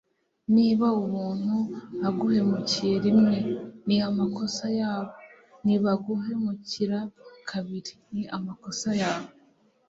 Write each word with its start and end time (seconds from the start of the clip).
niba 0.55 0.87
umuntu 1.03 1.55
aguhemukiye 2.07 2.93
rimwe, 3.05 3.37
ni 3.87 3.97
amakosa 4.09 4.65
yabo; 4.79 5.13
nibaguhemukira 5.65 6.99
kabiri, 7.49 7.93
ni 8.13 8.23
amakosa 8.37 8.89
yawe 9.01 9.29